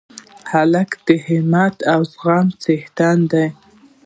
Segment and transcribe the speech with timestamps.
[0.51, 3.47] هلک د همت او زغم څښتن دی.